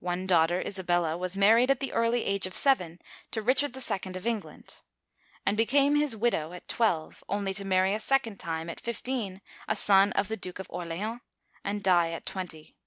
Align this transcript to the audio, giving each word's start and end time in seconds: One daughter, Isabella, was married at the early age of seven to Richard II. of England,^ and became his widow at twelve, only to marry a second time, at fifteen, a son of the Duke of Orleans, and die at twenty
One 0.00 0.26
daughter, 0.26 0.62
Isabella, 0.62 1.18
was 1.18 1.36
married 1.36 1.70
at 1.70 1.78
the 1.80 1.92
early 1.92 2.24
age 2.24 2.46
of 2.46 2.54
seven 2.56 3.00
to 3.32 3.42
Richard 3.42 3.76
II. 3.76 4.14
of 4.14 4.26
England,^ 4.26 4.82
and 5.44 5.58
became 5.58 5.94
his 5.94 6.16
widow 6.16 6.54
at 6.54 6.68
twelve, 6.68 7.22
only 7.28 7.52
to 7.52 7.66
marry 7.66 7.92
a 7.92 8.00
second 8.00 8.40
time, 8.40 8.70
at 8.70 8.80
fifteen, 8.80 9.42
a 9.68 9.76
son 9.76 10.12
of 10.12 10.28
the 10.28 10.38
Duke 10.38 10.58
of 10.58 10.70
Orleans, 10.70 11.20
and 11.64 11.82
die 11.82 12.12
at 12.12 12.24
twenty 12.24 12.78